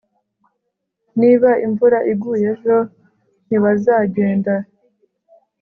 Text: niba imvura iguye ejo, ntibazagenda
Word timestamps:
niba 1.19 1.49
imvura 1.65 1.99
iguye 2.11 2.47
ejo, 2.53 2.77
ntibazagenda 3.47 4.53